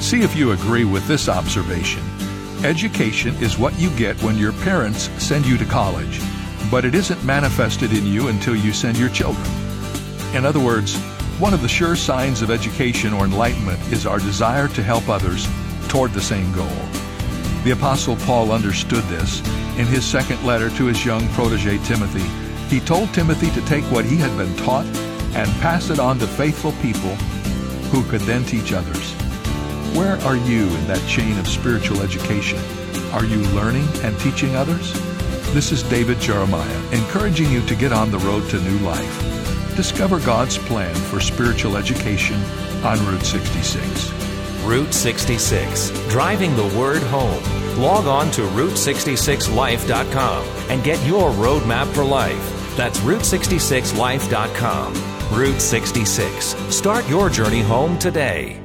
[0.00, 2.02] See if you agree with this observation.
[2.64, 6.20] Education is what you get when your parents send you to college,
[6.70, 9.46] but it isn't manifested in you until you send your children.
[10.34, 10.96] In other words,
[11.38, 15.46] one of the sure signs of education or enlightenment is our desire to help others
[15.88, 16.66] toward the same goal.
[17.62, 19.40] The Apostle Paul understood this.
[19.78, 22.26] In his second letter to his young protege Timothy,
[22.74, 24.86] he told Timothy to take what he had been taught
[25.36, 27.14] and pass it on to faithful people
[27.92, 29.14] who could then teach others.
[29.94, 32.60] Where are you in that chain of spiritual education?
[33.12, 34.92] Are you learning and teaching others?
[35.52, 39.74] This is David Jeremiah, encouraging you to get on the road to new life.
[39.74, 42.40] Discover God's plan for spiritual education
[42.84, 44.12] on Route 66.
[44.62, 47.42] Route 66, driving the word home.
[47.80, 52.76] Log on to Route66Life.com and get your roadmap for life.
[52.76, 54.94] That's Route66Life.com.
[55.36, 56.44] Route 66.
[56.74, 58.60] Start your journey home today.